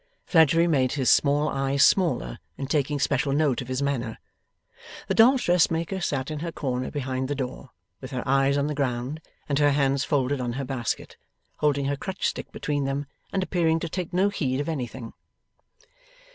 [0.25, 4.17] Fledgeby made his small eyes smaller in taking special note of his manner.
[5.07, 8.73] The dolls' dressmaker sat in her corner behind the door, with her eyes on the
[8.73, 11.17] ground and her hands folded on her basket,
[11.57, 15.13] holding her crutch stick between them, and appearing to take no heed of anything.